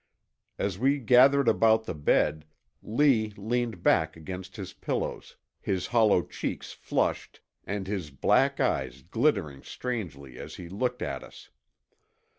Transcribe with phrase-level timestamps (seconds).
[0.57, 2.45] As we gathered about the bed,
[2.81, 9.61] Lee leaned back against his pillows, his hollow cheeks flushed and his black eyes glittering
[9.61, 11.51] strangely as he looked at us.